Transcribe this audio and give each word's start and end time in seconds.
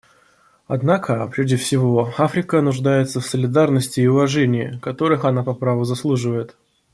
Однако, 0.65 1.27
прежде 1.27 1.57
всего, 1.57 2.11
Африка 2.17 2.61
нуждается 2.61 3.19
в 3.19 3.25
солидарности 3.27 3.99
и 3.99 4.07
уважении, 4.07 4.79
которых 4.81 5.25
она 5.25 5.43
по 5.43 5.53
праву 5.53 5.83
заслуживает. 5.83 6.55